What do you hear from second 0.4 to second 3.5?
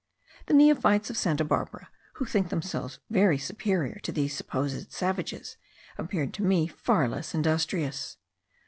The neophytes of Santa Barbara, who think themselves very